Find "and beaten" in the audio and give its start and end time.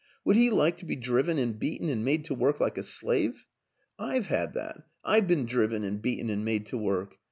1.37-1.87, 5.83-6.31